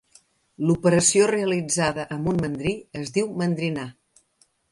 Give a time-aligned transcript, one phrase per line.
[0.69, 3.87] L'operació realitzada amb un mandrí, es diu mandrinar.